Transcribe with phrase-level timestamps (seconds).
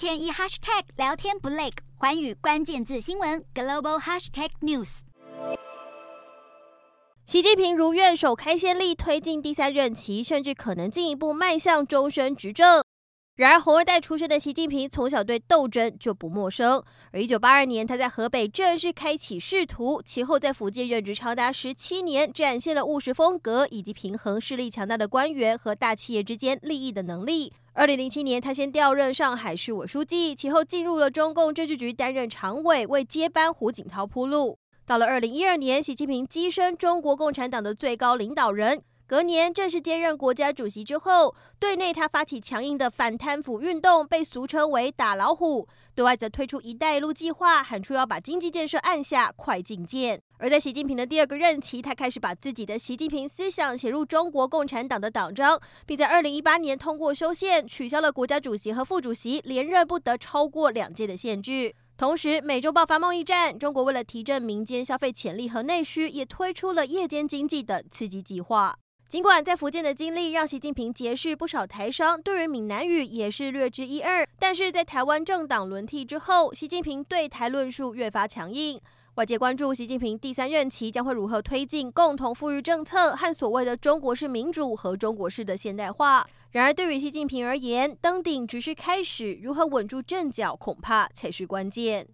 [0.00, 5.00] 天一 hashtag 聊天不累，环宇关键字新闻 global hashtag news。
[7.26, 12.82] 习近平如愿首开先例推进第三任期，甚至可能进一步迈向终身执政。
[13.40, 16.84] 然而，红二代出身的习近平从小对斗争就不陌生。
[17.10, 27.50] 而一九八二年，他在河北正式开启仕途，其后在福建任职长达十七年，展现了务实风格以及平衡势力强大的官员和大企业之间利益的能力。
[27.72, 34.58] 二零零七年，他先调任上海市委书记，其后进入了中共政治局担任常委，为接班胡锦涛铺路。
[34.84, 38.82] 到了二零一二年，习近平跻身中国共产党的最高领导人。
[39.10, 50.22] 隔年正式接任国家主席之后，对内他发起强硬的反贪腐运动，被俗称为“打老虎”；对外则推出“一带一路”计划，喊出要把经济建设按下快进键。
[50.38, 61.74] 而在习近平的第二个任期，他开始把自己的习近平思想写入中国共产党的党章，并在二零一八年通过修宪，取消了国家主席和副主席连任不得超过两届的限制。
[61.96, 68.76] 同时，美洲爆发贸易战，中国为了提振民间消费潜力和内需，也推出了夜间经济的刺激计划。
[69.10, 78.80] 尽管在福建的经历让习近平结识不少台商，对于闽南语也是略知一二，但是在台湾政党轮替之后，习近平对台论述越发强硬。
[79.16, 86.24] 外界关注习近平第三任期将会如何推进共同富裕政策和所谓的中国式民主和中国式的现代化。
[86.52, 92.06] 然而，对于习近平而言，登顶只是开始，如何稳住阵脚，恐怕才是关键。